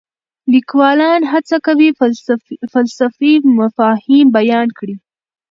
لیکوالان 0.53 1.21
هڅه 1.31 1.57
کوي 1.65 1.89
فلسفي 2.75 3.33
مفاهیم 3.57 4.25
بیان 4.37 4.67
کړي. 4.77 4.95